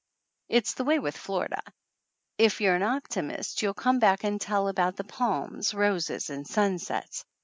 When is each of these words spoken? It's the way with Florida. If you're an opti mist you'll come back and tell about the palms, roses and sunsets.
It's 0.49 0.73
the 0.73 0.83
way 0.83 0.97
with 0.97 1.15
Florida. 1.15 1.61
If 2.39 2.59
you're 2.59 2.73
an 2.73 2.81
opti 2.81 3.23
mist 3.23 3.61
you'll 3.61 3.75
come 3.75 3.99
back 3.99 4.23
and 4.23 4.41
tell 4.41 4.67
about 4.67 4.95
the 4.95 5.03
palms, 5.03 5.75
roses 5.75 6.31
and 6.31 6.47
sunsets. 6.47 7.23